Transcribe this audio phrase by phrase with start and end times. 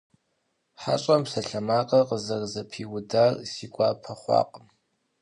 [0.81, 4.65] ХьэщӀэм псалъэмакъыр къызэрызэпиудар си гуапэ хъуакъым.